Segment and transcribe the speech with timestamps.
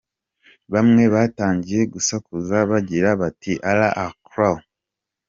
[0.73, 4.57] Bamwe batangiye gusakuza bagira bati‘’Allah Akbar”.